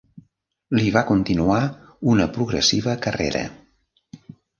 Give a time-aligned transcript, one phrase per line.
[0.77, 1.59] Li va continuar
[2.13, 3.43] una progressiva carrera.